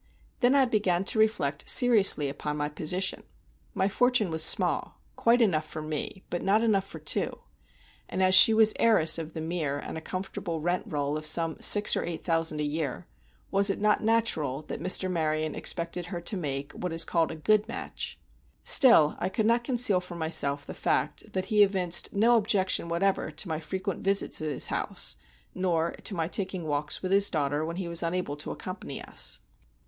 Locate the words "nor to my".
25.53-26.27